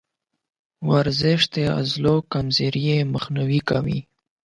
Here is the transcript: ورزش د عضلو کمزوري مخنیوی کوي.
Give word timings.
ورزش 0.89 1.41
د 1.53 1.55
عضلو 1.77 2.15
کمزوري 2.33 2.85
مخنیوی 3.13 3.61
کوي. 3.69 3.99